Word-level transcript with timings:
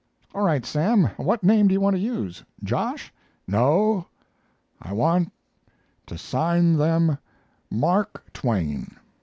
"All 0.33 0.41
right, 0.41 0.65
Sam. 0.65 1.11
What 1.17 1.43
name 1.43 1.67
do 1.67 1.73
you 1.73 1.79
want 1.79 1.95
to 1.95 1.99
use 2.01 2.43
'Josh'?" 2.63 3.13
"No, 3.47 4.07
I 4.81 4.93
want 4.93 5.31
to 6.07 6.17
sign 6.17 6.75
them 6.75 7.19
'Mark 7.69 8.23
Twain.' 8.33 8.95